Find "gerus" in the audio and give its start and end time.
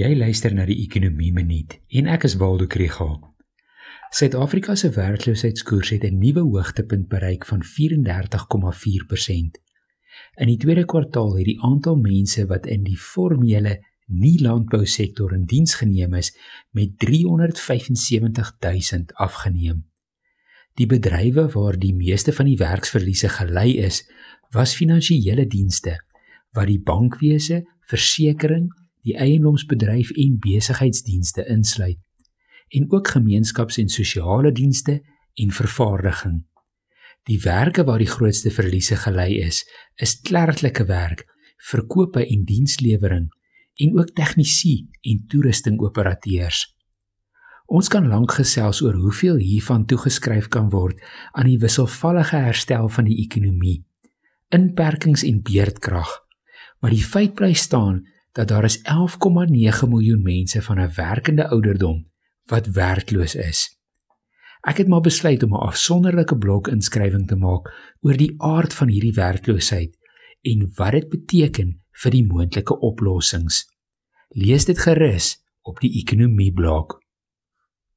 74.78-75.40